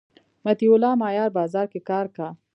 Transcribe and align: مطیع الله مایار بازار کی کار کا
مطیع 0.45 0.71
الله 0.75 0.93
مایار 1.01 1.29
بازار 1.37 1.65
کی 1.73 1.79
کار 1.89 2.05
کا 2.15 2.27